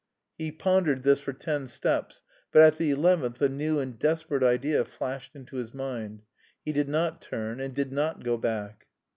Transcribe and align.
He 0.35 0.51
pondered 0.51 1.03
this 1.03 1.19
for 1.19 1.31
ten 1.31 1.67
steps, 1.67 2.23
but 2.51 2.63
at 2.63 2.77
the 2.79 2.89
eleventh 2.89 3.39
a 3.39 3.47
new 3.49 3.77
and 3.77 3.99
desperate 3.99 4.41
idea 4.41 4.83
flashed 4.83 5.35
into 5.35 5.57
his 5.57 5.75
mind: 5.75 6.23
he 6.65 6.71
did 6.73 6.89
not 6.89 7.21
turn 7.21 7.59
and 7.59 7.71
did 7.75 7.91
not 7.91 8.23
go 8.23 8.35
back. 8.35 8.87